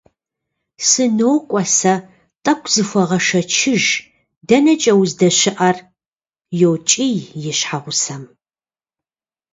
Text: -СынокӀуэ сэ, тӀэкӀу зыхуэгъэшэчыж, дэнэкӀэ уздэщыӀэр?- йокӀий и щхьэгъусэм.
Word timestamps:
-СынокӀуэ 0.87 1.63
сэ, 1.77 1.93
тӀэкӀу 2.43 2.71
зыхуэгъэшэчыж, 2.73 3.85
дэнэкӀэ 4.47 4.93
уздэщыӀэр?- 5.01 5.77
йокӀий 6.59 7.15
и 7.49 7.51
щхьэгъусэм. 7.57 8.23